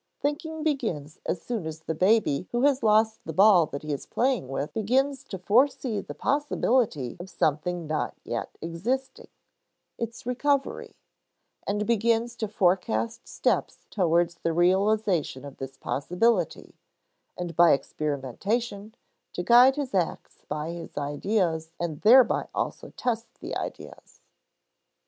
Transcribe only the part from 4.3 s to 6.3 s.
with begins to foresee the